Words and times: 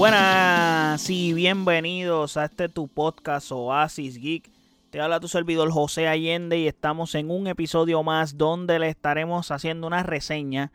Buenas 0.00 1.10
y 1.10 1.34
bienvenidos 1.34 2.38
a 2.38 2.46
este 2.46 2.70
tu 2.70 2.88
podcast 2.88 3.52
Oasis 3.52 4.16
Geek. 4.16 4.50
Te 4.88 4.98
habla 4.98 5.20
tu 5.20 5.28
servidor 5.28 5.70
José 5.70 6.08
Allende 6.08 6.56
y 6.56 6.66
estamos 6.66 7.14
en 7.14 7.30
un 7.30 7.46
episodio 7.46 8.02
más 8.02 8.38
donde 8.38 8.78
le 8.78 8.88
estaremos 8.88 9.50
haciendo 9.50 9.86
una 9.86 10.02
reseña 10.02 10.72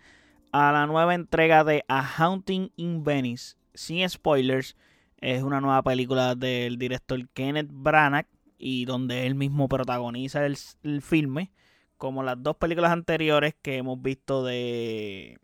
a 0.51 0.71
la 0.71 0.85
nueva 0.85 1.15
entrega 1.15 1.63
de 1.63 1.83
A 1.87 2.03
Haunting 2.03 2.71
in 2.75 3.03
Venice. 3.03 3.55
Sin 3.73 4.07
spoilers, 4.07 4.75
es 5.17 5.41
una 5.41 5.59
nueva 5.59 5.81
película 5.81 6.35
del 6.35 6.77
director 6.77 7.27
Kenneth 7.29 7.71
Branagh 7.71 8.27
y 8.59 8.85
donde 8.85 9.25
él 9.25 9.33
mismo 9.33 9.67
protagoniza 9.67 10.45
el, 10.45 10.55
el 10.83 11.01
filme, 11.01 11.51
como 11.97 12.21
las 12.21 12.43
dos 12.43 12.57
películas 12.57 12.91
anteriores 12.91 13.55
que 13.59 13.77
hemos 13.77 13.99
visto 13.99 14.45
de, 14.45 15.39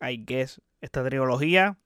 I 0.00 0.24
guess, 0.26 0.60
esta 0.80 1.04
trilogía, 1.04 1.78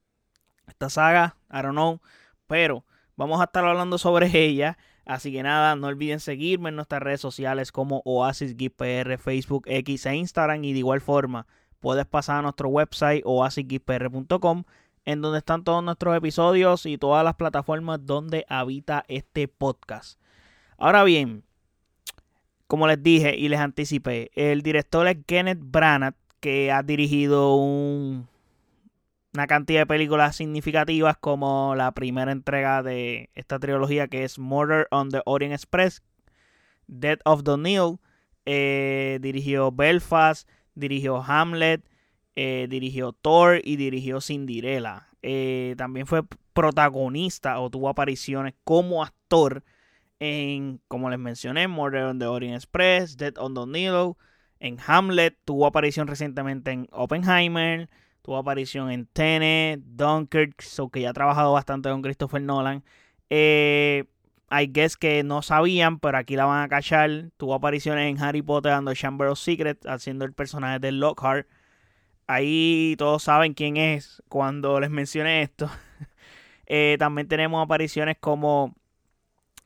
esta 0.71 0.91
saga, 0.91 1.37
I 1.53 1.63
don't 1.63 1.73
know, 1.73 2.01
pero 2.47 2.85
vamos 3.17 3.41
a 3.41 3.45
estar 3.45 3.65
hablando 3.65 3.99
sobre 3.99 4.27
ella. 4.35 4.79
Así 5.05 5.33
que 5.33 5.43
nada, 5.43 5.75
no 5.77 5.89
olviden 5.89 6.21
seguirme 6.21 6.69
en 6.69 6.77
nuestras 6.77 7.03
redes 7.03 7.21
sociales 7.21 7.73
como 7.73 8.03
Oasis 8.05 8.55
PR, 8.55 9.19
Facebook, 9.19 9.65
X 9.67 10.07
e 10.07 10.15
Instagram. 10.15 10.63
Y 10.65 10.73
de 10.73 10.79
igual 10.81 11.01
forma, 11.01 11.47
puedes 11.81 12.07
pasar 12.07 12.39
a 12.39 12.43
nuestro 12.43 12.69
website 12.69 13.23
oasisgpr.com 13.25 14.65
en 15.05 15.21
donde 15.21 15.39
están 15.39 15.65
todos 15.65 15.83
nuestros 15.83 16.17
episodios 16.17 16.87
y 16.87 16.99
todas 16.99 17.25
las 17.25 17.35
plataformas 17.35 18.05
donde 18.05 18.45
habita 18.49 19.05
este 19.09 19.49
podcast. 19.49 20.21
Ahora 20.79 21.05
bien, 21.05 21.45
como 22.67 22.87
les 22.87 23.03
dije 23.03 23.37
y 23.37 23.49
les 23.49 23.61
anticipé, 23.61 24.31
el 24.35 24.63
director 24.63 25.07
es 25.09 25.19
Kenneth 25.27 25.61
Branagh, 25.61 26.15
que 26.41 26.71
ha 26.71 26.83
dirigido 26.83 27.57
un, 27.57 28.29
una 29.33 29.47
cantidad 29.47 29.81
de 29.81 29.87
películas 29.87 30.37
significativas 30.37 31.17
como 31.17 31.75
la 31.77 31.93
primera 31.93 32.33
entrega 32.33 32.83
de 32.83 33.31
esta 33.35 33.59
trilogía 33.59 34.09
que 34.09 34.25
es 34.25 34.39
Murder 34.39 34.89
on 34.91 35.11
the 35.11 35.23
Orient 35.25 35.55
Express, 35.55 36.03
Death 36.87 37.21
of 37.25 37.45
the 37.45 37.57
Nile, 37.57 37.99
eh, 38.45 39.19
dirigió 39.21 39.71
Belfast, 39.71 40.49
dirigió 40.75 41.23
Hamlet, 41.23 41.89
eh, 42.35 42.67
dirigió 42.69 43.13
Thor 43.13 43.61
y 43.63 43.77
dirigió 43.77 44.21
Cinderella. 44.21 45.09
Eh, 45.23 45.75
también 45.77 46.07
fue 46.07 46.23
protagonista 46.53 47.61
o 47.61 47.71
tuvo 47.71 47.89
apariciones 47.89 48.55
como 48.65 49.03
actor 49.05 49.63
en, 50.19 50.81
como 50.89 51.09
les 51.09 51.19
mencioné, 51.19 51.69
Murder 51.69 52.05
on 52.05 52.19
the 52.19 52.27
Orient 52.27 52.57
Express, 52.57 53.17
Death 53.17 53.39
on 53.39 53.55
the 53.55 53.67
Nile, 53.67 54.15
en 54.59 54.77
Hamlet, 54.87 55.39
tuvo 55.45 55.67
aparición 55.67 56.09
recientemente 56.09 56.73
en 56.73 56.89
Oppenheimer, 56.91 57.89
tuvo 58.23 58.37
aparición 58.39 58.91
en 58.91 59.07
Tenet, 59.07 59.81
Dunkirk, 59.85 60.63
so 60.63 60.89
que 60.89 61.01
ya 61.01 61.11
ha 61.11 61.13
trabajado 61.13 61.53
bastante 61.53 61.89
con 61.91 62.03
Christopher 62.03 62.43
Nolan. 62.43 62.85
Eh, 63.31 64.05
I 64.51 64.67
guess 64.67 64.97
que 64.97 65.23
no 65.23 65.43
sabían, 65.43 66.01
pero 66.01 66.19
aquí 66.19 66.35
la 66.37 66.45
van 66.45 66.65
a 66.65 66.69
cachar. 66.69 67.31
Tuvo 67.37 67.55
apariciones 67.55 68.11
en 68.11 68.23
Harry 68.23 68.43
Potter 68.43 68.73
and 68.73 68.89
the 68.89 68.95
Chamber 68.95 69.29
of 69.29 69.39
Secrets, 69.39 69.87
haciendo 69.87 70.25
el 70.25 70.33
personaje 70.33 70.81
de 70.81 70.93
Lockhart. 70.93 71.47
Ahí 72.27 72.95
todos 72.99 73.23
saben 73.23 73.55
quién 73.55 73.77
es 73.77 74.23
cuando 74.29 74.81
les 74.81 74.91
mencioné 74.91 75.43
esto. 75.43 75.71
eh, 76.67 76.97
también 76.99 77.29
tenemos 77.29 77.63
apariciones 77.63 78.17
como 78.19 78.75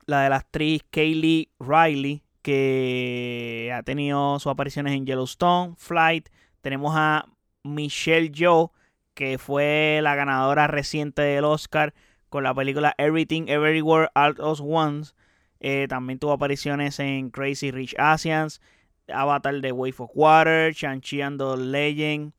la 0.07 0.23
de 0.23 0.31
la 0.31 0.37
actriz 0.37 0.83
Kaylee 0.91 1.51
Riley, 1.59 2.23
que 2.43 3.73
ha 3.75 3.83
tenido 3.83 4.39
sus 4.39 4.51
apariciones 4.51 4.93
en 4.95 5.07
Yellowstone, 5.07 5.75
Flight. 5.79 6.29
Tenemos 6.61 6.95
a 6.95 7.27
Michelle 7.65 8.31
Yeoh, 8.31 8.73
que 9.15 9.39
fue 9.39 10.01
la 10.03 10.15
ganadora 10.15 10.67
reciente 10.67 11.23
del 11.23 11.45
Oscar 11.45 11.95
con 12.29 12.45
la 12.45 12.55
película 12.55 12.95
Everything 12.99 13.45
Everywhere 13.49 14.09
All 14.15 14.37
at 14.39 14.61
Once. 14.61 15.15
Eh, 15.61 15.87
también 15.89 16.19
tuvo 16.19 16.33
apariciones 16.33 16.99
en 16.99 17.31
Crazy 17.31 17.71
Rich 17.71 17.95
Asians, 17.99 18.61
Avatar 19.09 19.61
The 19.61 19.73
Wave 19.73 19.95
of 19.99 20.11
Water, 20.15 20.73
Shang-Chi 20.75 21.23
and 21.23 21.39
the 21.39 21.57
Legend 21.57 22.33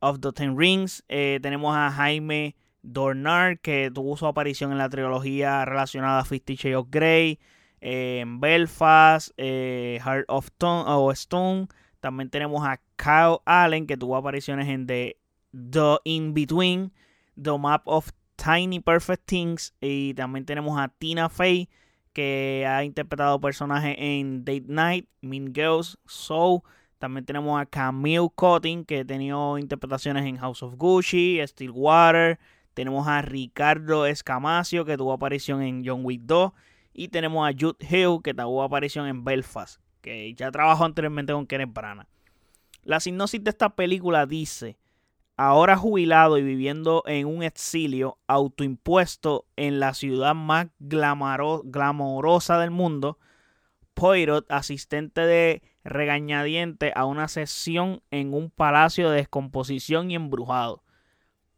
of 0.00 0.20
the 0.20 0.32
Ten 0.32 0.56
Rings. 0.56 1.04
Eh, 1.08 1.38
tenemos 1.42 1.76
a 1.76 1.90
Jaime 1.90 2.56
Dornar, 2.82 3.58
que 3.58 3.90
tuvo 3.92 4.16
su 4.16 4.26
aparición 4.26 4.72
en 4.72 4.78
la 4.78 4.88
trilogía 4.88 5.64
relacionada 5.64 6.20
a 6.20 6.24
Fifty 6.24 6.54
Shades 6.54 6.76
of 6.76 6.86
Grey, 6.88 7.40
eh, 7.80 8.20
en 8.20 8.40
Belfast, 8.40 9.38
Heart 9.38 10.26
of 10.28 10.46
Stone, 10.46 10.84
o 10.86 11.12
Stone. 11.12 11.68
También 12.06 12.30
tenemos 12.30 12.64
a 12.64 12.80
Kyle 12.94 13.38
Allen, 13.44 13.84
que 13.84 13.96
tuvo 13.96 14.16
apariciones 14.16 14.68
en 14.68 14.86
The, 14.86 15.16
In 16.04 16.34
Between, 16.34 16.92
The 17.34 17.58
Map 17.58 17.82
of 17.84 18.10
Tiny 18.36 18.78
Perfect 18.78 19.26
Things. 19.26 19.74
Y 19.80 20.14
también 20.14 20.46
tenemos 20.46 20.78
a 20.78 20.86
Tina 20.86 21.28
Fey, 21.28 21.68
que 22.12 22.64
ha 22.64 22.84
interpretado 22.84 23.40
personajes 23.40 23.96
en 23.98 24.44
Date 24.44 24.66
Night, 24.68 25.08
Mean 25.20 25.52
Girls, 25.52 25.98
Soul. 26.06 26.60
También 27.00 27.24
tenemos 27.24 27.60
a 27.60 27.66
Camille 27.66 28.28
Cotting, 28.36 28.84
que 28.84 29.00
ha 29.00 29.04
tenido 29.04 29.58
interpretaciones 29.58 30.26
en 30.26 30.36
House 30.36 30.62
of 30.62 30.76
Gucci, 30.76 31.40
Stillwater. 31.44 32.38
Tenemos 32.74 33.08
a 33.08 33.20
Ricardo 33.20 34.06
Escamacio, 34.06 34.84
que 34.84 34.96
tuvo 34.96 35.12
aparición 35.12 35.60
en 35.60 35.84
John 35.84 36.04
Wick 36.04 36.20
2. 36.22 36.52
Y 36.92 37.08
tenemos 37.08 37.48
a 37.48 37.52
Jude 37.52 37.84
Hill, 37.84 38.20
que 38.22 38.32
tuvo 38.32 38.62
aparición 38.62 39.08
en 39.08 39.24
Belfast, 39.24 39.80
ya 40.36 40.50
trabajó 40.50 40.84
anteriormente 40.84 41.32
con 41.32 41.46
Kenneth 41.46 41.72
Branagh. 41.72 42.06
La 42.82 43.00
sinopsis 43.00 43.42
de 43.42 43.50
esta 43.50 43.70
película 43.70 44.26
dice, 44.26 44.78
ahora 45.36 45.76
jubilado 45.76 46.38
y 46.38 46.42
viviendo 46.42 47.02
en 47.06 47.26
un 47.26 47.42
exilio 47.42 48.18
autoimpuesto 48.26 49.46
en 49.56 49.80
la 49.80 49.92
ciudad 49.94 50.34
más 50.34 50.68
glamorosa 50.78 52.58
del 52.58 52.70
mundo, 52.70 53.18
Poirot, 53.94 54.50
asistente 54.50 55.22
de 55.22 55.62
regañadiente 55.82 56.92
a 56.94 57.06
una 57.06 57.28
sesión 57.28 58.02
en 58.10 58.34
un 58.34 58.50
palacio 58.50 59.10
de 59.10 59.16
descomposición 59.16 60.10
y 60.10 60.16
embrujado, 60.16 60.82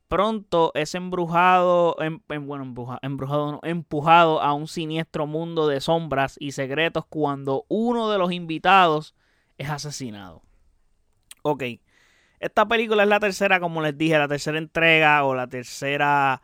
pronto 0.08 0.72
es 0.74 0.94
embrujado, 0.94 1.96
em, 2.00 2.20
em, 2.30 2.46
bueno, 2.46 2.64
embrujado, 3.02 3.60
empujado 3.62 4.41
a 4.41 4.54
un 4.54 4.66
siniestro 4.66 5.26
mundo 5.26 5.69
de 5.69 5.80
sombras 5.80 6.36
y 6.41 6.52
secretos 6.52 7.04
cuando 7.06 7.66
uno 7.69 8.10
de 8.10 8.19
los 8.19 8.32
invitados 8.32 9.14
es 9.58 9.70
asesinado. 9.70 10.42
Ok, 11.42 11.62
esta 12.41 12.66
película 12.66 13.02
es 13.02 13.08
la 13.08 13.20
tercera, 13.20 13.60
como 13.60 13.82
les 13.82 13.96
dije, 13.96 14.19
la 14.19 14.28
tercera 14.28 14.58
entrega 14.58 15.24
o 15.24 15.34
la 15.34 15.46
tercera 15.48 16.42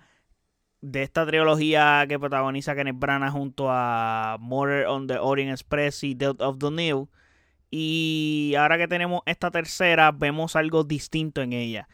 de 0.81 1.02
esta 1.02 1.26
trilogía 1.26 2.04
que 2.08 2.19
protagoniza 2.19 2.75
Kenneth 2.75 2.98
Branagh 2.98 3.32
junto 3.32 3.69
a 3.70 4.36
Murder 4.41 4.86
on 4.86 5.06
the 5.06 5.19
Orient 5.19 5.52
Express 5.52 6.04
y 6.04 6.14
Death 6.14 6.41
of 6.41 6.58
the 6.58 6.70
New. 6.70 7.08
Y 7.70 8.54
ahora 8.58 8.78
que 8.78 8.88
tenemos 8.88 9.22
esta 9.26 9.50
tercera, 9.50 10.12
vemos 10.12 10.56
algo 10.56 10.84
distinto 10.84 11.42
en 11.42 11.52
ella 11.54 11.88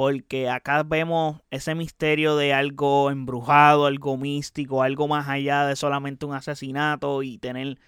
porque 0.00 0.48
acá 0.48 0.82
vemos 0.82 1.42
ese 1.50 1.74
misterio 1.74 2.34
de 2.34 2.54
algo 2.54 3.10
embrujado, 3.10 3.84
algo 3.84 4.16
místico, 4.16 4.82
algo 4.82 5.08
más 5.08 5.28
allá 5.28 5.66
de 5.66 5.76
solamente 5.76 6.24
un 6.24 6.32
asesinato 6.32 7.22
y 7.22 7.36
tener 7.36 7.78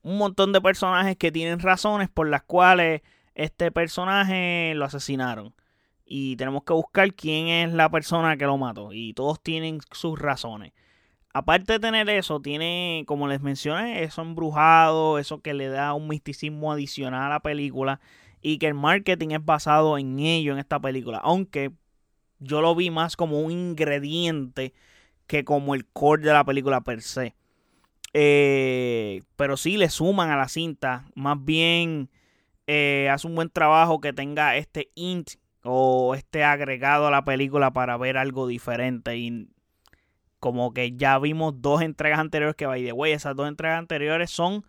un 0.00 0.16
montón 0.16 0.54
de 0.54 0.62
personajes 0.62 1.14
que 1.18 1.30
tienen 1.30 1.58
razones 1.58 2.08
por 2.08 2.26
las 2.26 2.42
cuales 2.42 3.02
este 3.34 3.70
personaje 3.70 4.72
lo 4.76 4.86
asesinaron. 4.86 5.52
Y 6.06 6.36
tenemos 6.36 6.64
que 6.64 6.72
buscar 6.72 7.12
quién 7.12 7.48
es 7.48 7.74
la 7.74 7.90
persona 7.90 8.38
que 8.38 8.46
lo 8.46 8.56
mató. 8.56 8.94
Y 8.94 9.12
todos 9.12 9.38
tienen 9.42 9.80
sus 9.90 10.18
razones. 10.18 10.72
Aparte 11.34 11.74
de 11.74 11.80
tener 11.80 12.08
eso, 12.08 12.40
tiene, 12.40 13.04
como 13.06 13.28
les 13.28 13.42
mencioné, 13.42 14.04
eso 14.04 14.22
embrujado, 14.22 15.18
eso 15.18 15.42
que 15.42 15.52
le 15.52 15.68
da 15.68 15.92
un 15.92 16.08
misticismo 16.08 16.72
adicional 16.72 17.24
a 17.24 17.28
la 17.28 17.40
película 17.40 18.00
y 18.42 18.58
que 18.58 18.66
el 18.66 18.74
marketing 18.74 19.28
es 19.30 19.44
basado 19.44 19.96
en 19.96 20.18
ello 20.18 20.52
en 20.52 20.58
esta 20.58 20.80
película. 20.80 21.18
Aunque 21.18 21.72
yo 22.40 22.60
lo 22.60 22.74
vi 22.74 22.90
más 22.90 23.16
como 23.16 23.40
un 23.40 23.52
ingrediente 23.52 24.74
que 25.26 25.44
como 25.44 25.74
el 25.74 25.86
core 25.86 26.24
de 26.24 26.32
la 26.32 26.44
película 26.44 26.80
per 26.82 27.00
se. 27.00 27.34
Eh, 28.14 29.22
pero 29.36 29.56
sí 29.56 29.76
le 29.76 29.88
suman 29.88 30.30
a 30.30 30.36
la 30.36 30.48
cinta. 30.48 31.06
Más 31.14 31.42
bien 31.42 32.10
eh, 32.66 33.08
hace 33.10 33.26
un 33.28 33.36
buen 33.36 33.48
trabajo 33.48 34.00
que 34.00 34.12
tenga 34.12 34.56
este 34.56 34.90
int 34.96 35.30
o 35.62 36.14
este 36.14 36.42
agregado 36.42 37.06
a 37.06 37.10
la 37.10 37.24
película 37.24 37.72
para 37.72 37.96
ver 37.96 38.18
algo 38.18 38.48
diferente. 38.48 39.16
Y 39.16 39.48
como 40.40 40.74
que 40.74 40.96
ya 40.96 41.18
vimos 41.20 41.62
dos 41.62 41.80
entregas 41.82 42.18
anteriores 42.18 42.56
que, 42.56 42.66
by 42.66 42.84
the 42.84 42.92
way, 42.92 43.12
esas 43.12 43.36
dos 43.36 43.46
entregas 43.46 43.78
anteriores 43.78 44.30
son 44.30 44.64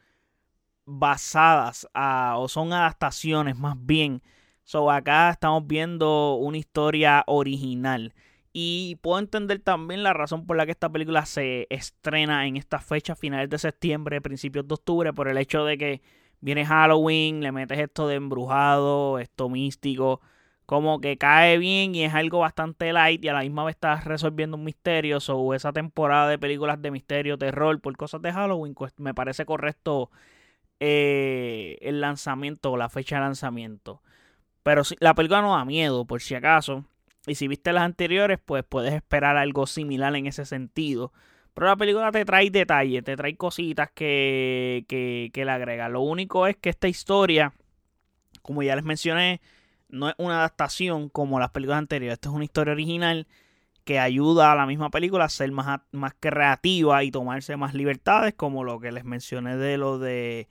basadas 0.85 1.87
a, 1.93 2.35
o 2.37 2.47
son 2.47 2.73
adaptaciones 2.73 3.57
más 3.57 3.75
bien. 3.79 4.21
So 4.63 4.89
acá 4.91 5.29
estamos 5.31 5.67
viendo 5.67 6.35
una 6.35 6.57
historia 6.57 7.23
original. 7.27 8.13
Y 8.53 8.97
puedo 9.01 9.19
entender 9.19 9.59
también 9.59 10.03
la 10.03 10.13
razón 10.13 10.45
por 10.45 10.55
la 10.55 10.65
que 10.65 10.71
esta 10.71 10.89
película 10.89 11.25
se 11.25 11.65
estrena 11.71 12.45
en 12.47 12.55
esta 12.55 12.79
fecha, 12.79 13.15
finales 13.15 13.49
de 13.49 13.57
septiembre, 13.57 14.21
principios 14.21 14.67
de 14.67 14.75
octubre, 14.75 15.11
por 15.11 15.27
el 15.27 15.37
hecho 15.39 15.65
de 15.65 15.77
que 15.77 16.01
viene 16.39 16.65
Halloween, 16.65 17.41
le 17.41 17.51
metes 17.51 17.79
esto 17.79 18.07
de 18.07 18.15
embrujado, 18.15 19.17
esto 19.17 19.49
místico, 19.49 20.21
como 20.67 21.01
que 21.01 21.17
cae 21.17 21.57
bien 21.57 21.95
y 21.95 22.03
es 22.03 22.13
algo 22.13 22.39
bastante 22.39 22.93
light 22.93 23.23
y 23.25 23.29
a 23.29 23.33
la 23.33 23.41
misma 23.41 23.63
vez 23.63 23.75
estás 23.75 24.05
resolviendo 24.05 24.55
un 24.57 24.63
misterio. 24.63 25.17
O 25.29 25.53
esa 25.55 25.73
temporada 25.73 26.29
de 26.29 26.37
películas 26.37 26.81
de 26.81 26.91
misterio, 26.91 27.37
terror, 27.37 27.81
por 27.81 27.97
cosas 27.97 28.21
de 28.21 28.31
Halloween, 28.33 28.75
pues 28.75 28.93
me 28.97 29.13
parece 29.13 29.45
correcto 29.45 30.11
eh, 30.85 31.77
el 31.79 32.01
lanzamiento 32.01 32.73
o 32.73 32.77
la 32.77 32.89
fecha 32.89 33.15
de 33.15 33.21
lanzamiento. 33.21 34.01
Pero 34.63 34.83
si, 34.83 34.97
la 34.99 35.15
película 35.15 35.41
no 35.41 35.55
da 35.55 35.63
miedo, 35.63 36.03
por 36.03 36.21
si 36.21 36.35
acaso. 36.35 36.83
Y 37.25 37.35
si 37.35 37.47
viste 37.47 37.71
las 37.71 37.83
anteriores, 37.83 38.37
pues 38.43 38.65
puedes 38.67 38.93
esperar 38.93 39.37
algo 39.37 39.65
similar 39.65 40.13
en 40.17 40.27
ese 40.27 40.43
sentido. 40.43 41.13
Pero 41.53 41.67
la 41.67 41.77
película 41.77 42.11
te 42.11 42.25
trae 42.25 42.49
detalles, 42.49 43.01
te 43.05 43.15
trae 43.15 43.37
cositas 43.37 43.91
que, 43.91 44.83
que, 44.89 45.31
le 45.33 45.51
agrega. 45.51 45.87
Lo 45.87 46.01
único 46.01 46.47
es 46.47 46.57
que 46.57 46.69
esta 46.69 46.89
historia, 46.89 47.53
como 48.41 48.61
ya 48.61 48.75
les 48.75 48.83
mencioné, 48.83 49.39
no 49.87 50.09
es 50.09 50.15
una 50.17 50.39
adaptación 50.39 51.07
como 51.07 51.39
las 51.39 51.51
películas 51.51 51.79
anteriores. 51.79 52.15
Esta 52.15 52.27
es 52.27 52.35
una 52.35 52.43
historia 52.43 52.73
original 52.73 53.25
que 53.85 53.99
ayuda 53.99 54.51
a 54.51 54.55
la 54.55 54.65
misma 54.65 54.89
película 54.89 55.23
a 55.25 55.29
ser 55.29 55.49
más, 55.53 55.79
más 55.93 56.13
creativa 56.19 57.05
y 57.05 57.11
tomarse 57.11 57.55
más 57.55 57.73
libertades, 57.73 58.33
como 58.33 58.65
lo 58.65 58.81
que 58.81 58.91
les 58.91 59.05
mencioné 59.05 59.55
de 59.55 59.77
lo 59.77 59.97
de 59.97 60.49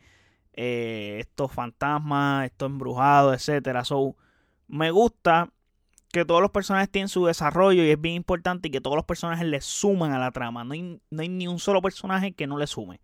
eh, 0.55 1.19
estos 1.21 1.53
fantasmas, 1.53 2.47
estos 2.47 2.71
embrujados, 2.71 3.35
etcétera. 3.35 3.85
So, 3.85 4.17
me 4.69 4.91
gusta 4.91 5.51
que 6.13 6.25
todos 6.27 6.43
los 6.43 6.51
personajes 6.51 6.91
tienen 6.91 7.09
su 7.09 7.27
desarrollo 7.27 7.83
y 7.85 7.91
es 7.91 8.01
bien 8.01 8.17
importante 8.17 8.71
que 8.71 8.83
todos 8.83 8.97
los 8.97 9.07
personajes 9.07 9.47
le 9.47 9.61
suman 9.63 10.13
a 10.13 10.19
la 10.19 10.31
trama. 10.31 10.63
No 10.63 10.75
hay, 10.75 11.01
no 11.11 11.23
hay 11.23 11.29
ni 11.29 11.49
un 11.49 11.59
solo 11.59 11.81
personaje 11.81 12.33
que 12.33 12.47
no 12.47 12.59
le 12.59 12.67
sume. 12.67 13.01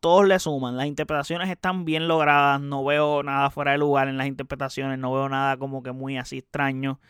Todos 0.00 0.26
le 0.26 0.38
suman. 0.38 0.76
Las 0.76 0.86
interpretaciones 0.86 1.48
están 1.48 1.84
bien 1.84 2.08
logradas. 2.08 2.60
No 2.60 2.84
veo 2.84 3.22
nada 3.22 3.50
fuera 3.50 3.72
de 3.72 3.78
lugar 3.78 4.08
en 4.08 4.18
las 4.18 4.26
interpretaciones. 4.26 4.98
No 4.98 5.12
veo 5.14 5.28
nada 5.28 5.56
como 5.56 5.82
que 5.82 5.92
muy 5.92 6.18
así 6.18 6.38
extraño. 6.38 7.00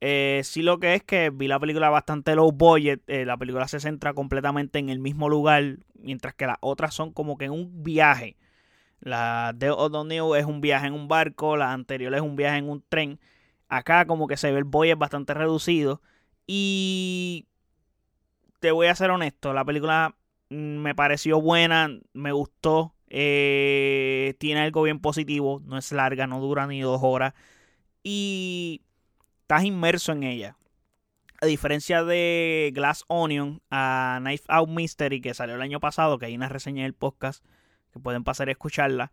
Eh, 0.00 0.42
sí 0.44 0.62
lo 0.62 0.78
que 0.78 0.94
es 0.94 1.02
que 1.02 1.30
vi 1.30 1.48
la 1.48 1.58
película 1.58 1.88
bastante 1.90 2.34
low 2.36 2.52
budget. 2.52 3.02
Eh, 3.08 3.24
la 3.24 3.38
película 3.38 3.66
se 3.68 3.80
centra 3.80 4.12
completamente 4.12 4.78
en 4.78 4.90
el 4.90 4.98
mismo 5.00 5.28
lugar. 5.30 5.78
Mientras 5.94 6.34
que 6.34 6.46
las 6.46 6.58
otras 6.60 6.94
son 6.94 7.12
como 7.12 7.38
que 7.38 7.46
en 7.46 7.52
un 7.52 7.82
viaje. 7.82 8.36
La 9.00 9.52
de 9.54 9.70
O'Donnell 9.70 10.36
es 10.36 10.44
un 10.44 10.60
viaje 10.60 10.86
en 10.86 10.94
un 10.94 11.08
barco. 11.08 11.56
La 11.56 11.72
anterior 11.72 12.14
es 12.14 12.20
un 12.20 12.36
viaje 12.36 12.58
en 12.58 12.68
un 12.68 12.82
tren. 12.88 13.20
Acá 13.68 14.06
como 14.06 14.26
que 14.26 14.36
se 14.36 14.50
ve 14.52 14.58
el 14.58 14.64
budget 14.64 14.98
bastante 14.98 15.34
reducido. 15.34 16.02
Y 16.46 17.46
te 18.60 18.70
voy 18.72 18.86
a 18.88 18.94
ser 18.94 19.10
honesto. 19.10 19.52
La 19.52 19.64
película 19.64 20.16
me 20.50 20.94
pareció 20.94 21.40
buena, 21.40 21.90
me 22.12 22.32
gustó. 22.32 22.94
Eh, 23.10 24.34
tiene 24.38 24.60
algo 24.60 24.82
bien 24.82 25.00
positivo, 25.00 25.62
no 25.64 25.78
es 25.78 25.92
larga, 25.92 26.26
no 26.26 26.40
dura 26.40 26.66
ni 26.66 26.80
dos 26.80 27.00
horas. 27.02 27.34
Y 28.02 28.82
estás 29.42 29.64
inmerso 29.64 30.12
en 30.12 30.22
ella. 30.24 30.56
A 31.40 31.46
diferencia 31.46 32.02
de 32.02 32.72
Glass 32.74 33.04
Onion, 33.06 33.62
a 33.70 34.18
Knife 34.20 34.44
Out 34.48 34.68
Mystery, 34.68 35.20
que 35.20 35.34
salió 35.34 35.54
el 35.54 35.62
año 35.62 35.78
pasado, 35.78 36.18
que 36.18 36.26
hay 36.26 36.34
una 36.34 36.48
reseña 36.48 36.82
del 36.82 36.94
podcast, 36.94 37.44
pueden 37.98 38.24
pasar 38.24 38.48
a 38.48 38.52
escucharla. 38.52 39.12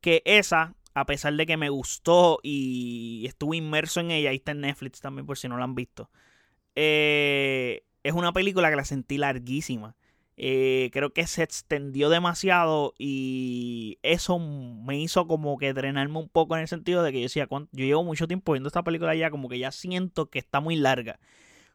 Que 0.00 0.22
esa, 0.24 0.74
a 0.94 1.06
pesar 1.06 1.34
de 1.34 1.46
que 1.46 1.56
me 1.56 1.68
gustó 1.70 2.40
y 2.42 3.24
estuve 3.26 3.56
inmerso 3.56 4.00
en 4.00 4.10
ella, 4.10 4.30
ahí 4.30 4.36
está 4.36 4.52
en 4.52 4.62
Netflix 4.62 5.00
también 5.00 5.26
por 5.26 5.38
si 5.38 5.48
no 5.48 5.58
la 5.58 5.64
han 5.64 5.74
visto. 5.74 6.10
Eh, 6.74 7.84
es 8.02 8.12
una 8.14 8.32
película 8.32 8.70
que 8.70 8.76
la 8.76 8.84
sentí 8.84 9.18
larguísima. 9.18 9.96
Eh, 10.36 10.90
creo 10.92 11.12
que 11.12 11.26
se 11.26 11.42
extendió 11.42 12.08
demasiado 12.08 12.94
y 12.98 13.98
eso 14.02 14.38
me 14.38 14.98
hizo 14.98 15.26
como 15.26 15.58
que 15.58 15.74
drenarme 15.74 16.18
un 16.18 16.28
poco 16.28 16.56
en 16.56 16.62
el 16.62 16.68
sentido 16.68 17.02
de 17.02 17.12
que 17.12 17.18
yo 17.18 17.24
decía, 17.24 17.46
yo 17.50 17.66
llevo 17.72 18.02
mucho 18.02 18.26
tiempo 18.26 18.52
viendo 18.52 18.68
esta 18.68 18.82
película 18.82 19.14
ya, 19.14 19.30
como 19.30 19.48
que 19.48 19.58
ya 19.58 19.70
siento 19.70 20.30
que 20.30 20.38
está 20.38 20.60
muy 20.60 20.76
larga. 20.76 21.20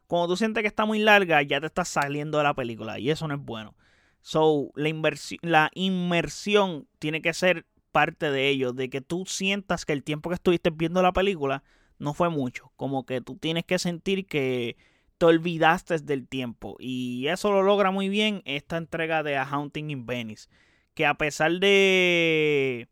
Cuando 0.06 0.28
tú 0.28 0.36
sientes 0.36 0.62
que 0.62 0.68
está 0.68 0.86
muy 0.86 0.98
larga, 0.98 1.42
ya 1.42 1.60
te 1.60 1.66
estás 1.66 1.88
saliendo 1.88 2.38
de 2.38 2.44
la 2.44 2.54
película 2.54 2.98
y 2.98 3.10
eso 3.10 3.28
no 3.28 3.34
es 3.34 3.40
bueno. 3.40 3.74
So, 4.20 4.70
la, 4.74 4.90
la 5.42 5.70
inmersión 5.74 6.86
tiene 6.98 7.22
que 7.22 7.32
ser 7.34 7.66
parte 7.92 8.30
de 8.30 8.48
ello, 8.48 8.72
de 8.72 8.90
que 8.90 9.00
tú 9.00 9.24
sientas 9.26 9.84
que 9.84 9.92
el 9.92 10.04
tiempo 10.04 10.30
que 10.30 10.34
estuviste 10.34 10.70
viendo 10.70 11.02
la 11.02 11.12
película 11.12 11.62
no 11.98 12.14
fue 12.14 12.28
mucho, 12.28 12.72
como 12.76 13.04
que 13.04 13.20
tú 13.20 13.36
tienes 13.36 13.64
que 13.64 13.78
sentir 13.78 14.26
que 14.26 14.76
te 15.18 15.26
olvidaste 15.26 15.98
del 15.98 16.26
tiempo. 16.28 16.76
Y 16.78 17.26
eso 17.28 17.50
lo 17.50 17.62
logra 17.62 17.90
muy 17.90 18.08
bien 18.08 18.42
esta 18.44 18.76
entrega 18.76 19.22
de 19.22 19.36
A 19.36 19.44
Haunting 19.44 19.90
in 19.90 20.06
Venice. 20.06 20.48
Que 20.94 21.06
a 21.06 21.14
pesar 21.14 21.52
de 21.58 22.88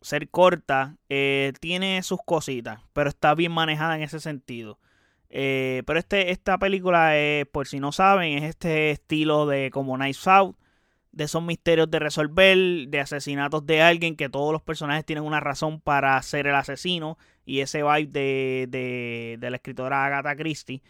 ser 0.00 0.28
corta, 0.28 0.98
eh, 1.08 1.52
tiene 1.60 2.02
sus 2.02 2.20
cositas, 2.24 2.80
pero 2.92 3.08
está 3.08 3.34
bien 3.34 3.52
manejada 3.52 3.96
en 3.96 4.02
ese 4.02 4.20
sentido. 4.20 4.78
Eh, 5.38 5.82
pero 5.84 5.98
este, 5.98 6.30
esta 6.30 6.56
película, 6.56 7.12
por 7.52 7.66
si 7.66 7.78
no 7.78 7.92
saben, 7.92 8.38
es 8.38 8.44
este 8.44 8.90
estilo 8.90 9.44
de 9.46 9.70
como 9.70 9.98
Nice 9.98 10.30
Out, 10.30 10.56
de 11.12 11.24
esos 11.24 11.42
misterios 11.42 11.90
de 11.90 11.98
resolver, 11.98 12.56
de 12.88 13.00
asesinatos 13.00 13.66
de 13.66 13.82
alguien, 13.82 14.16
que 14.16 14.30
todos 14.30 14.50
los 14.50 14.62
personajes 14.62 15.04
tienen 15.04 15.24
una 15.24 15.40
razón 15.40 15.78
para 15.78 16.20
ser 16.22 16.46
el 16.46 16.54
asesino, 16.54 17.18
y 17.44 17.60
ese 17.60 17.82
vibe 17.82 18.06
de, 18.06 18.66
de, 18.70 19.36
de 19.38 19.50
la 19.50 19.56
escritora 19.56 20.06
Agatha 20.06 20.34
Christie. 20.36 20.82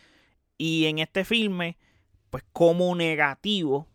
Y 0.57 0.87
en 0.87 1.01
este 1.01 1.25
filme, 1.25 1.77
pues 2.31 2.45
como 2.53 2.95
negativo, 2.95 3.89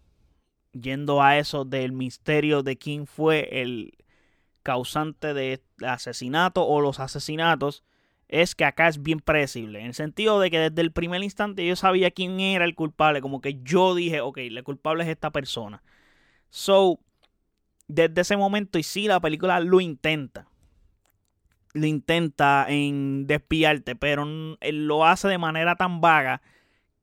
yendo 0.73 1.21
a 1.21 1.37
eso 1.37 1.63
del 1.63 1.93
misterio 1.93 2.61
de 2.61 2.77
quién 2.77 3.07
fue 3.07 3.61
el 3.61 3.93
causante 4.63 5.33
de 5.33 5.63
asesinato 5.79 6.67
o 6.67 6.81
los 6.81 6.99
asesinatos, 6.99 7.85
es 8.31 8.55
que 8.55 8.65
acá 8.65 8.87
es 8.87 9.03
bien 9.03 9.19
predecible. 9.19 9.81
En 9.81 9.87
el 9.87 9.93
sentido 9.93 10.39
de 10.39 10.49
que 10.49 10.57
desde 10.57 10.81
el 10.81 10.91
primer 10.91 11.21
instante 11.21 11.67
yo 11.67 11.75
sabía 11.75 12.11
quién 12.11 12.39
era 12.39 12.65
el 12.65 12.75
culpable. 12.75 13.21
Como 13.21 13.41
que 13.41 13.59
yo 13.61 13.93
dije, 13.93 14.21
ok, 14.21 14.37
el 14.39 14.63
culpable 14.63 15.03
es 15.03 15.09
esta 15.09 15.31
persona. 15.31 15.83
So, 16.49 16.99
desde 17.87 18.21
ese 18.21 18.37
momento, 18.37 18.79
y 18.79 18.83
sí, 18.83 19.07
la 19.07 19.19
película 19.19 19.59
lo 19.59 19.81
intenta. 19.81 20.47
Lo 21.73 21.85
intenta 21.85 22.65
en 22.69 23.27
despiarte, 23.27 23.95
pero 23.95 24.25
lo 24.25 25.05
hace 25.05 25.27
de 25.27 25.37
manera 25.37 25.75
tan 25.75 26.01
vaga 26.01 26.41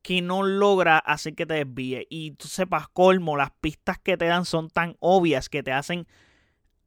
que 0.02 0.22
no 0.22 0.42
logra 0.42 0.98
hacer 0.98 1.34
que 1.34 1.46
te 1.46 1.54
desvíe. 1.54 2.06
Y 2.08 2.32
tú 2.32 2.48
sepas, 2.48 2.88
colmo, 2.88 3.36
las 3.36 3.50
pistas 3.50 3.98
que 3.98 4.16
te 4.16 4.26
dan 4.26 4.46
son 4.46 4.70
tan 4.70 4.96
obvias 5.00 5.50
que 5.50 5.62
te 5.62 5.72
hacen 5.72 6.06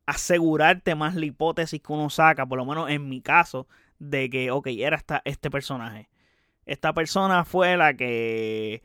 asegurarte 0.07 0.95
más 0.95 1.15
la 1.15 1.25
hipótesis 1.25 1.79
que 1.81 1.93
uno 1.93 2.09
saca, 2.09 2.45
por 2.45 2.57
lo 2.57 2.65
menos 2.65 2.89
en 2.89 3.07
mi 3.07 3.21
caso, 3.21 3.67
de 4.01 4.31
que, 4.31 4.50
ok, 4.50 4.67
era 4.67 4.98
esta, 4.98 5.22
este 5.25 5.51
personaje. 5.51 6.10
Esta 6.65 6.91
persona 6.93 7.46
fue 7.46 7.77
la 7.77 7.96
que 7.96 8.81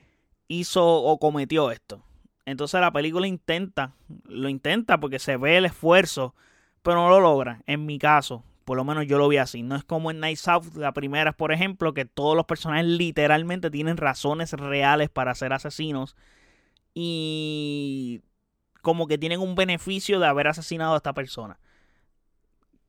hizo 0.46 0.86
o 0.86 1.18
cometió 1.18 1.70
esto. 1.70 2.04
Entonces 2.44 2.80
la 2.80 2.92
película 2.92 3.26
intenta, 3.26 3.94
lo 4.24 4.48
intenta 4.48 5.00
porque 5.00 5.18
se 5.18 5.38
ve 5.38 5.56
el 5.56 5.64
esfuerzo, 5.64 6.34
pero 6.82 6.96
no 6.96 7.08
lo 7.08 7.20
logra, 7.20 7.62
en 7.66 7.86
mi 7.86 7.98
caso. 7.98 8.44
Por 8.66 8.76
lo 8.76 8.84
menos 8.84 9.06
yo 9.06 9.16
lo 9.16 9.28
vi 9.28 9.38
así. 9.38 9.62
No 9.62 9.76
es 9.76 9.84
como 9.84 10.10
en 10.10 10.20
Night 10.20 10.38
South, 10.38 10.76
la 10.76 10.92
primera, 10.92 11.32
por 11.32 11.50
ejemplo, 11.50 11.94
que 11.94 12.04
todos 12.04 12.36
los 12.36 12.44
personajes 12.44 12.86
literalmente 12.86 13.70
tienen 13.70 13.96
razones 13.96 14.52
reales 14.52 15.08
para 15.08 15.34
ser 15.34 15.52
asesinos. 15.52 16.14
Y 16.92 18.22
como 18.82 19.06
que 19.06 19.18
tienen 19.18 19.40
un 19.40 19.54
beneficio 19.54 20.20
de 20.20 20.26
haber 20.26 20.48
asesinado 20.48 20.94
a 20.94 20.98
esta 20.98 21.14
persona. 21.14 21.58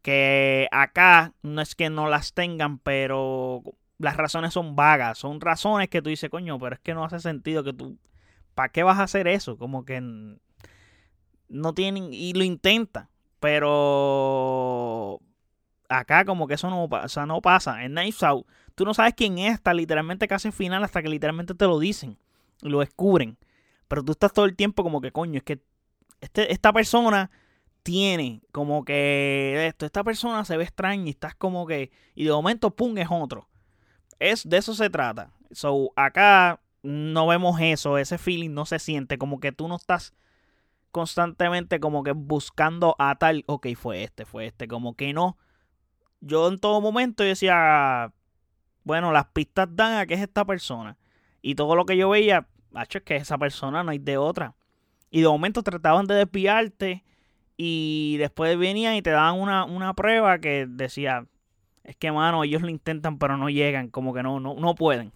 Que 0.08 0.70
acá 0.72 1.34
no 1.42 1.60
es 1.60 1.76
que 1.76 1.90
no 1.90 2.08
las 2.08 2.34
tengan, 2.34 2.80
pero 2.80 3.62
las 3.98 4.16
razones 4.16 4.54
son 4.54 4.78
vagas. 4.78 5.18
Son 5.18 5.42
razones 5.42 5.90
que 5.90 6.02
tú 6.02 6.10
dices, 6.10 6.30
coño, 6.30 6.58
pero 6.58 6.76
es 6.76 6.80
que 6.80 6.94
no 6.94 7.04
hace 7.04 7.20
sentido 7.20 7.62
que 7.62 7.74
tú... 7.74 7.98
¿Para 8.56 8.70
qué 8.70 8.84
vas 8.84 9.00
a 9.00 9.04
hacer 9.04 9.28
eso? 9.28 9.58
Como 9.58 9.84
que 9.84 10.00
no 11.50 11.74
tienen... 11.74 12.14
Y 12.14 12.32
lo 12.32 12.46
intentan. 12.46 13.10
Pero 13.42 15.20
acá 15.90 16.24
como 16.24 16.48
que 16.48 16.54
eso 16.54 16.70
no, 16.70 16.86
o 16.86 17.26
no 17.26 17.42
pasa. 17.42 17.84
En 17.84 17.92
Knives 17.92 18.24
Out, 18.24 18.48
tú 18.76 18.86
no 18.86 18.94
sabes 18.94 19.14
quién 19.14 19.38
es 19.40 19.56
hasta 19.56 19.74
literalmente 19.74 20.30
casi 20.30 20.54
final, 20.54 20.86
hasta 20.86 21.02
que 21.02 21.10
literalmente 21.10 21.54
te 21.54 21.66
lo 21.66 21.80
dicen. 21.80 22.18
Lo 22.62 22.80
descubren. 22.80 23.38
Pero 23.90 24.06
tú 24.06 24.14
estás 24.14 24.32
todo 24.32 24.46
el 24.46 24.56
tiempo 24.56 24.84
como 24.84 25.02
que, 25.02 25.12
coño, 25.12 25.40
es 25.40 25.44
que 25.44 25.60
este, 26.22 26.54
esta 26.54 26.72
persona 26.72 27.30
tiene 27.88 28.42
como 28.52 28.84
que 28.84 29.68
esto, 29.68 29.86
esta 29.86 30.04
persona 30.04 30.44
se 30.44 30.58
ve 30.58 30.66
extraña 30.66 31.06
y 31.06 31.12
estás 31.12 31.36
como 31.36 31.66
que, 31.66 31.90
y 32.16 32.26
de 32.26 32.32
momento, 32.32 32.76
pum, 32.76 32.98
es 32.98 33.08
otro. 33.10 33.48
Es, 34.20 34.50
de 34.50 34.58
eso 34.58 34.74
se 34.74 34.90
trata. 34.90 35.32
So, 35.52 35.94
acá 35.96 36.60
no 36.84 37.28
vemos 37.28 37.62
eso, 37.62 37.98
ese 37.98 38.18
feeling 38.18 38.50
no 38.50 38.66
se 38.66 38.80
siente, 38.80 39.18
como 39.18 39.40
que 39.40 39.54
tú 39.54 39.70
no 39.70 39.78
estás 39.78 40.14
constantemente 40.92 41.80
como 41.80 42.04
que 42.04 42.12
buscando 42.12 42.98
a 43.00 43.16
tal, 43.16 43.46
ok, 43.48 43.68
fue 43.78 44.04
este, 44.04 44.26
fue 44.26 44.48
este, 44.48 44.68
como 44.68 44.96
que 44.98 45.14
no 45.14 45.38
yo 46.20 46.50
en 46.50 46.60
todo 46.60 46.82
momento 46.82 47.24
decía, 47.24 48.12
bueno, 48.84 49.14
las 49.14 49.28
pistas 49.28 49.70
dan 49.72 49.98
a 49.98 50.06
que 50.06 50.16
es 50.16 50.22
esta 50.22 50.46
persona. 50.46 50.98
Y 51.42 51.56
todo 51.56 51.76
lo 51.76 51.86
que 51.86 51.96
yo 51.96 52.10
veía, 52.10 52.48
macho, 52.72 52.98
es 52.98 53.04
que 53.04 53.16
esa 53.16 53.38
persona 53.38 53.84
no 53.84 53.92
hay 53.92 54.00
de 54.00 54.18
otra. 54.18 54.56
Y 55.10 55.22
de 55.22 55.28
momento 55.28 55.64
trataban 55.64 56.06
de 56.08 56.16
desviarte 56.16 57.06
y 57.58 58.18
después 58.18 58.58
venían 58.58 58.96
y 58.96 59.02
te 59.02 59.10
daban 59.10 59.40
una, 59.40 59.66
una 59.66 59.94
prueba 59.96 60.40
que 60.40 60.68
decía, 60.70 61.26
es 61.84 61.96
que, 61.96 62.12
mano, 62.12 62.44
ellos 62.44 62.62
lo 62.62 62.70
intentan, 62.70 63.18
pero 63.18 63.36
no 63.36 63.50
llegan, 63.50 63.90
como 63.90 64.14
que 64.14 64.22
no, 64.22 64.40
no, 64.40 64.54
no 64.54 64.76
pueden. 64.76 65.12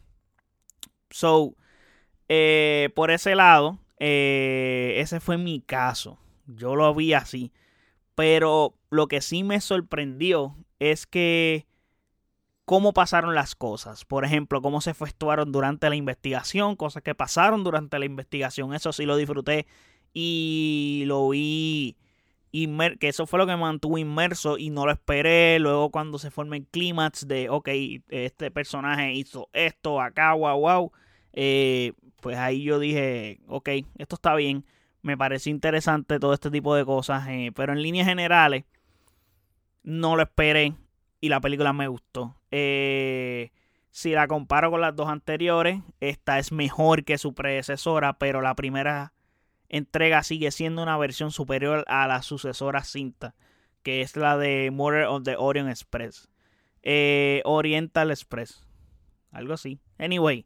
So, 1.11 1.55
eh, 2.27 2.89
por 2.95 3.11
ese 3.11 3.35
lado, 3.35 3.79
eh, 3.99 4.95
ese 4.97 5.19
fue 5.19 5.37
mi 5.37 5.61
caso. 5.61 6.17
Yo 6.47 6.75
lo 6.75 6.93
vi 6.95 7.13
así. 7.13 7.51
Pero 8.15 8.73
lo 8.89 9.07
que 9.07 9.21
sí 9.21 9.43
me 9.43 9.61
sorprendió 9.61 10.55
es 10.79 11.05
que 11.05 11.67
cómo 12.65 12.93
pasaron 12.93 13.35
las 13.35 13.53
cosas. 13.55 14.05
Por 14.05 14.25
ejemplo, 14.25 14.61
cómo 14.61 14.81
se 14.81 14.91
efectuaron 14.91 15.51
durante 15.51 15.89
la 15.89 15.95
investigación, 15.95 16.75
cosas 16.75 17.03
que 17.03 17.15
pasaron 17.15 17.63
durante 17.63 17.99
la 17.99 18.05
investigación. 18.05 18.73
Eso 18.73 18.93
sí 18.93 19.05
lo 19.05 19.17
disfruté 19.17 19.67
y 20.13 21.03
lo 21.05 21.29
vi 21.29 21.97
que 22.51 23.07
eso 23.07 23.25
fue 23.25 23.39
lo 23.39 23.45
que 23.45 23.53
me 23.53 23.61
mantuvo 23.61 23.97
inmerso 23.97 24.57
y 24.57 24.69
no 24.69 24.85
lo 24.85 24.91
esperé. 24.91 25.59
Luego 25.59 25.89
cuando 25.89 26.19
se 26.19 26.31
forma 26.31 26.57
el 26.57 26.65
clímax 26.67 27.27
de, 27.27 27.49
ok, 27.49 27.69
este 28.09 28.51
personaje 28.51 29.13
hizo 29.13 29.49
esto 29.53 30.01
acá, 30.01 30.33
wow, 30.33 30.59
wow. 30.59 30.91
Eh, 31.33 31.93
pues 32.21 32.37
ahí 32.37 32.63
yo 32.63 32.79
dije, 32.79 33.39
ok, 33.47 33.69
esto 33.97 34.15
está 34.15 34.35
bien. 34.35 34.65
Me 35.01 35.17
parece 35.17 35.49
interesante 35.49 36.19
todo 36.19 36.33
este 36.33 36.51
tipo 36.51 36.75
de 36.75 36.85
cosas. 36.85 37.27
Eh, 37.29 37.51
pero 37.55 37.73
en 37.73 37.81
líneas 37.81 38.07
generales, 38.07 38.65
no 39.83 40.15
lo 40.15 40.23
esperé 40.23 40.75
y 41.19 41.29
la 41.29 41.39
película 41.39 41.73
me 41.73 41.87
gustó. 41.87 42.35
Eh, 42.51 43.51
si 43.89 44.11
la 44.11 44.27
comparo 44.27 44.71
con 44.71 44.81
las 44.81 44.95
dos 44.95 45.09
anteriores, 45.09 45.81
esta 45.99 46.39
es 46.39 46.51
mejor 46.51 47.03
que 47.03 47.17
su 47.17 47.33
predecesora, 47.33 48.13
pero 48.13 48.41
la 48.41 48.55
primera 48.55 49.13
entrega 49.71 50.21
sigue 50.21 50.51
siendo 50.51 50.83
una 50.83 50.97
versión 50.97 51.31
superior 51.31 51.85
a 51.87 52.05
la 52.05 52.21
sucesora 52.21 52.83
cinta, 52.83 53.35
que 53.83 54.01
es 54.01 54.15
la 54.17 54.37
de 54.37 54.69
Murder 54.69 55.05
of 55.05 55.23
the 55.23 55.35
Orion 55.37 55.69
Express. 55.69 56.29
Eh, 56.83 57.41
Oriental 57.45 58.11
Express. 58.11 58.67
Algo 59.31 59.53
así. 59.53 59.79
Anyway, 59.97 60.45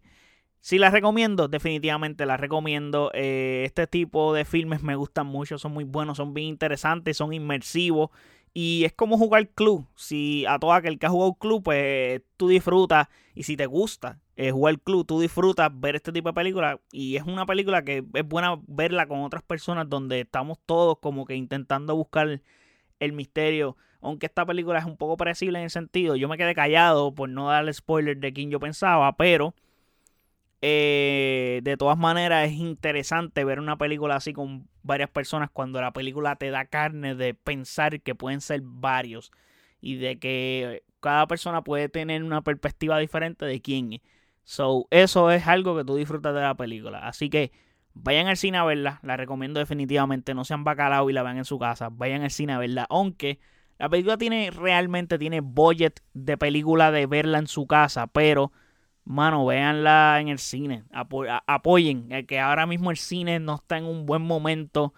si 0.61 0.77
la 0.77 0.91
recomiendo, 0.91 1.47
definitivamente 1.47 2.25
la 2.25 2.37
recomiendo. 2.37 3.09
Eh, 3.13 3.63
este 3.65 3.87
tipo 3.87 4.33
de 4.33 4.45
filmes 4.45 4.83
me 4.83 4.95
gustan 4.95 5.25
mucho, 5.25 5.57
son 5.57 5.73
muy 5.73 5.83
buenos, 5.83 6.17
son 6.17 6.33
bien 6.33 6.47
interesantes, 6.47 7.17
son 7.17 7.33
inmersivos 7.33 8.11
y 8.53 8.83
es 8.85 8.93
como 8.93 9.17
jugar 9.17 9.49
club. 9.49 9.87
Si 9.95 10.45
a 10.45 10.59
todo 10.59 10.73
aquel 10.73 10.99
que 10.99 11.07
ha 11.07 11.09
jugado 11.09 11.33
club, 11.33 11.63
pues 11.63 12.21
tú 12.37 12.47
disfrutas. 12.47 13.07
Y 13.33 13.43
si 13.43 13.57
te 13.57 13.65
gusta 13.65 14.19
eh, 14.37 14.51
jugar 14.51 14.79
club, 14.79 15.05
tú 15.05 15.19
disfrutas 15.19 15.69
ver 15.73 15.95
este 15.95 16.11
tipo 16.11 16.29
de 16.29 16.33
películas. 16.33 16.79
Y 16.91 17.15
es 17.15 17.23
una 17.23 17.45
película 17.45 17.83
que 17.83 18.03
es 18.13 18.27
buena 18.27 18.59
verla 18.67 19.07
con 19.07 19.21
otras 19.21 19.43
personas 19.43 19.89
donde 19.89 20.21
estamos 20.21 20.59
todos 20.65 20.99
como 20.99 21.25
que 21.25 21.35
intentando 21.35 21.95
buscar 21.95 22.41
el 22.99 23.13
misterio. 23.13 23.77
Aunque 24.01 24.27
esta 24.27 24.45
película 24.45 24.79
es 24.79 24.85
un 24.85 24.97
poco 24.97 25.17
predecible 25.17 25.59
en 25.59 25.65
el 25.65 25.69
sentido. 25.71 26.15
Yo 26.15 26.27
me 26.27 26.37
quedé 26.37 26.53
callado 26.53 27.13
por 27.15 27.29
no 27.29 27.49
darle 27.49 27.73
spoiler 27.73 28.17
de 28.17 28.33
quién 28.33 28.51
yo 28.51 28.59
pensaba. 28.59 29.15
Pero 29.17 29.55
eh, 30.61 31.61
de 31.63 31.77
todas 31.77 31.97
maneras, 31.97 32.47
es 32.49 32.53
interesante 32.53 33.43
ver 33.43 33.59
una 33.59 33.77
película 33.77 34.15
así 34.15 34.33
con 34.33 34.67
varias 34.83 35.09
personas 35.09 35.49
cuando 35.51 35.81
la 35.81 35.93
película 35.93 36.35
te 36.35 36.49
da 36.49 36.65
carne 36.65 37.15
de 37.15 37.33
pensar 37.33 38.01
que 38.01 38.15
pueden 38.15 38.41
ser 38.41 38.61
varios 38.63 39.31
y 39.81 39.97
de 39.97 40.17
que 40.19 40.83
cada 40.99 41.27
persona 41.27 41.63
puede 41.63 41.89
tener 41.89 42.23
una 42.23 42.41
perspectiva 42.41 42.97
diferente 42.99 43.45
de 43.45 43.61
quién 43.61 43.93
es. 43.93 44.01
So, 44.45 44.87
eso 44.91 45.31
es 45.31 45.47
algo 45.47 45.75
que 45.75 45.83
tú 45.83 45.95
disfrutas 45.95 46.33
de 46.33 46.41
la 46.41 46.55
película. 46.55 46.99
Así 46.99 47.29
que 47.29 47.51
vayan 47.93 48.27
al 48.27 48.37
cine 48.37 48.57
a 48.57 48.63
verla. 48.63 48.99
La 49.03 49.17
recomiendo 49.17 49.59
definitivamente. 49.59 50.33
No 50.33 50.45
sean 50.45 50.63
bacalao 50.63 51.09
y 51.09 51.13
la 51.13 51.23
vean 51.23 51.37
en 51.37 51.45
su 51.45 51.59
casa. 51.59 51.89
Vayan 51.91 52.21
al 52.23 52.31
cine 52.31 52.53
a 52.53 52.59
verla. 52.59 52.87
Aunque 52.89 53.39
la 53.77 53.89
película 53.89 54.17
tiene 54.17 54.51
realmente 54.51 55.19
tiene 55.19 55.41
budget 55.41 55.99
de 56.13 56.37
película 56.37 56.91
de 56.91 57.07
verla 57.07 57.39
en 57.39 57.47
su 57.47 57.67
casa. 57.67 58.07
Pero 58.07 58.53
mano, 59.05 59.45
véanla 59.45 60.17
en 60.19 60.27
el 60.27 60.39
cine, 60.39 60.83
apoyen, 60.91 62.09
que 62.27 62.39
ahora 62.39 62.65
mismo 62.65 62.91
el 62.91 62.97
cine 62.97 63.39
no 63.39 63.55
está 63.55 63.77
en 63.77 63.85
un 63.85 64.05
buen 64.05 64.23
momento, 64.23 64.93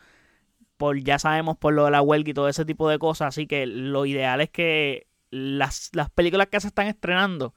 por 0.78 0.98
ya 1.00 1.20
sabemos 1.20 1.58
por 1.58 1.74
lo 1.74 1.86
de 1.86 1.92
la 1.92 2.02
huelga 2.02 2.32
y 2.32 2.34
todo 2.34 2.48
ese 2.48 2.66
tipo 2.66 2.90
de 2.90 3.00
cosas, 3.00 3.30
así 3.30 3.48
que 3.48 3.66
lo 3.68 4.06
ideal 4.06 4.42
es 4.42 4.50
que 4.50 5.08
las, 5.30 5.90
las 5.94 6.10
películas 6.10 6.48
que 6.48 6.60
se 6.60 6.68
están 6.68 6.88
estrenando 6.88 7.54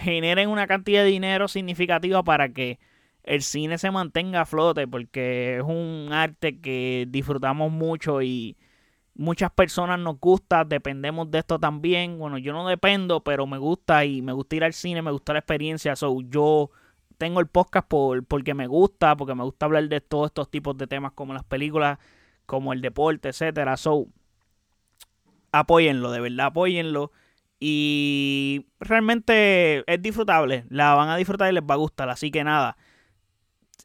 generen 0.00 0.48
una 0.48 0.66
cantidad 0.66 1.02
de 1.02 1.10
dinero 1.10 1.48
significativa 1.48 2.22
para 2.22 2.48
que 2.52 2.78
el 3.22 3.42
cine 3.42 3.78
se 3.78 3.90
mantenga 3.90 4.42
a 4.42 4.46
flote, 4.46 4.88
porque 4.88 5.58
es 5.58 5.62
un 5.62 6.08
arte 6.12 6.60
que 6.60 7.06
disfrutamos 7.08 7.70
mucho 7.70 8.22
y 8.22 8.56
muchas 9.14 9.50
personas 9.50 9.98
nos 9.98 10.18
gusta, 10.18 10.64
dependemos 10.64 11.30
de 11.30 11.38
esto 11.40 11.58
también. 11.58 12.18
Bueno, 12.18 12.38
yo 12.38 12.52
no 12.52 12.66
dependo, 12.66 13.22
pero 13.22 13.46
me 13.46 13.58
gusta 13.58 14.04
y 14.04 14.22
me 14.22 14.32
gusta 14.32 14.56
ir 14.56 14.64
al 14.64 14.72
cine, 14.72 15.02
me 15.02 15.10
gusta 15.10 15.34
la 15.34 15.40
experiencia. 15.40 15.94
So, 15.96 16.20
yo 16.22 16.70
tengo 17.18 17.40
el 17.40 17.46
podcast 17.46 17.86
por, 17.86 18.24
porque 18.24 18.54
me 18.54 18.66
gusta, 18.66 19.16
porque 19.16 19.34
me 19.34 19.44
gusta 19.44 19.66
hablar 19.66 19.88
de 19.88 20.00
todos 20.00 20.28
estos 20.28 20.50
tipos 20.50 20.76
de 20.78 20.86
temas 20.86 21.12
como 21.12 21.34
las 21.34 21.44
películas, 21.44 21.98
como 22.46 22.72
el 22.72 22.80
deporte, 22.80 23.28
etcétera. 23.28 23.76
So, 23.76 24.06
apóyenlo, 25.52 26.10
de 26.10 26.20
verdad, 26.20 26.46
apóyenlo. 26.46 27.12
Y 27.60 28.66
realmente 28.80 29.84
es 29.86 30.02
disfrutable. 30.02 30.64
La 30.70 30.94
van 30.94 31.10
a 31.10 31.16
disfrutar 31.16 31.50
y 31.50 31.54
les 31.54 31.62
va 31.62 31.74
a 31.74 31.78
gustar. 31.78 32.08
Así 32.08 32.30
que 32.30 32.42
nada. 32.42 32.76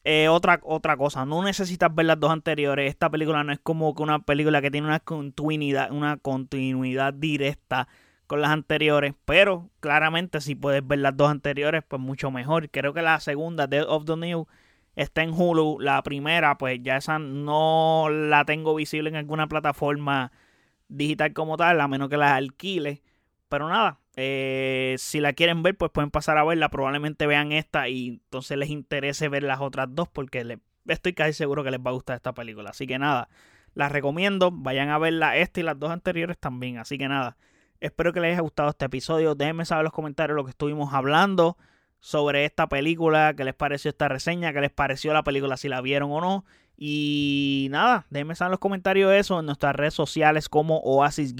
Eh, 0.05 0.29
otra, 0.29 0.59
otra 0.63 0.97
cosa, 0.97 1.25
no 1.25 1.43
necesitas 1.43 1.93
ver 1.93 2.05
las 2.05 2.19
dos 2.19 2.31
anteriores. 2.31 2.89
Esta 2.89 3.09
película 3.09 3.43
no 3.43 3.51
es 3.51 3.59
como 3.59 3.93
que 3.95 4.03
una 4.03 4.19
película 4.19 4.61
que 4.61 4.69
tiene 4.71 4.87
una 4.87 4.99
continuidad, 4.99 5.91
una 5.91 6.17
continuidad 6.17 7.13
directa 7.13 7.87
con 8.27 8.39
las 8.41 8.51
anteriores. 8.51 9.13
Pero 9.25 9.71
claramente 9.79 10.41
si 10.41 10.55
puedes 10.55 10.87
ver 10.87 10.99
las 10.99 11.17
dos 11.17 11.29
anteriores, 11.31 11.83
pues 11.87 12.01
mucho 12.01 12.31
mejor. 12.31 12.69
Creo 12.69 12.93
que 12.93 13.01
la 13.01 13.19
segunda, 13.19 13.67
Dead 13.67 13.85
of 13.87 14.05
the 14.05 14.15
New, 14.15 14.47
está 14.95 15.23
en 15.23 15.31
Hulu. 15.33 15.79
La 15.79 16.01
primera, 16.03 16.57
pues 16.57 16.79
ya 16.83 16.97
esa 16.97 17.19
no 17.19 18.07
la 18.09 18.45
tengo 18.45 18.75
visible 18.75 19.09
en 19.09 19.15
alguna 19.15 19.47
plataforma 19.47 20.31
digital 20.87 21.33
como 21.33 21.57
tal, 21.57 21.81
a 21.81 21.87
menos 21.87 22.09
que 22.09 22.17
la 22.17 22.35
alquile. 22.35 23.01
Pero 23.49 23.69
nada, 23.69 23.99
eh, 24.15 24.95
si 24.97 25.19
la 25.19 25.33
quieren 25.33 25.61
ver, 25.63 25.77
pues 25.77 25.91
pueden 25.91 26.11
pasar 26.11 26.37
a 26.37 26.43
verla. 26.43 26.69
Probablemente 26.69 27.27
vean 27.27 27.51
esta 27.51 27.89
y 27.89 28.07
entonces 28.07 28.57
les 28.57 28.69
interese 28.69 29.29
ver 29.29 29.43
las 29.43 29.61
otras 29.61 29.87
dos 29.91 30.07
porque 30.07 30.59
estoy 30.87 31.13
casi 31.13 31.33
seguro 31.33 31.63
que 31.63 31.71
les 31.71 31.79
va 31.79 31.91
a 31.91 31.93
gustar 31.93 32.15
esta 32.15 32.33
película. 32.33 32.71
Así 32.71 32.87
que 32.87 32.97
nada, 32.97 33.29
las 33.73 33.91
recomiendo. 33.91 34.51
Vayan 34.51 34.89
a 34.89 34.97
verla 34.97 35.37
esta 35.37 35.59
y 35.59 35.63
las 35.63 35.79
dos 35.79 35.91
anteriores 35.91 36.37
también. 36.37 36.77
Así 36.77 36.97
que 36.97 37.07
nada, 37.07 37.37
espero 37.79 38.13
que 38.13 38.19
les 38.19 38.33
haya 38.33 38.41
gustado 38.41 38.69
este 38.69 38.85
episodio. 38.85 39.35
Déjenme 39.35 39.65
saber 39.65 39.81
en 39.81 39.85
los 39.85 39.93
comentarios 39.93 40.35
lo 40.35 40.43
que 40.43 40.51
estuvimos 40.51 40.93
hablando 40.93 41.57
sobre 41.99 42.45
esta 42.45 42.67
película, 42.67 43.33
qué 43.35 43.43
les 43.43 43.55
pareció 43.55 43.89
esta 43.89 44.07
reseña, 44.07 44.53
qué 44.53 44.61
les 44.61 44.71
pareció 44.71 45.13
la 45.13 45.23
película, 45.23 45.57
si 45.57 45.69
la 45.69 45.81
vieron 45.81 46.11
o 46.11 46.21
no. 46.21 46.45
Y 46.77 47.67
nada, 47.71 48.05
déjenme 48.09 48.35
saber 48.35 48.49
en 48.49 48.51
los 48.51 48.59
comentarios 48.59 49.13
eso 49.13 49.39
en 49.39 49.45
nuestras 49.45 49.75
redes 49.75 49.93
sociales 49.93 50.49
como 50.49 50.79
Oasis 50.79 51.35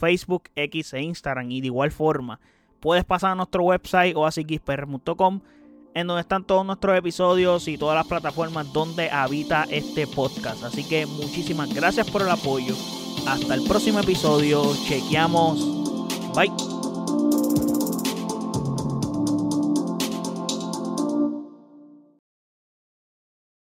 Facebook, 0.00 0.44
X 0.56 0.94
e 0.94 1.02
Instagram. 1.02 1.50
Y 1.50 1.60
de 1.60 1.66
igual 1.66 1.92
forma, 1.92 2.40
puedes 2.80 3.04
pasar 3.04 3.32
a 3.32 3.34
nuestro 3.34 3.62
website 3.62 4.16
oasisxpr.com 4.16 5.40
en 5.94 6.06
donde 6.06 6.20
están 6.22 6.44
todos 6.44 6.64
nuestros 6.64 6.96
episodios 6.96 7.68
y 7.68 7.76
todas 7.76 7.96
las 7.96 8.06
plataformas 8.06 8.72
donde 8.72 9.10
habita 9.10 9.66
este 9.70 10.06
podcast. 10.06 10.62
Así 10.64 10.84
que 10.84 11.06
muchísimas 11.06 11.72
gracias 11.74 12.10
por 12.10 12.22
el 12.22 12.30
apoyo. 12.30 12.74
Hasta 13.26 13.54
el 13.54 13.64
próximo 13.64 14.00
episodio. 14.00 14.62
Chequeamos. 14.86 15.60
Bye. 16.34 17.49